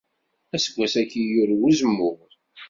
[0.55, 2.29] Aseggas-agi yuraw uzemmur.